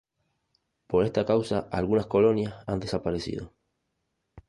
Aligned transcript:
Por 0.87 1.05
esta 1.05 1.27
causa 1.27 1.67
algunas 1.71 2.07
colonias 2.07 2.55
han 2.65 2.79
desaparecido. 2.79 3.53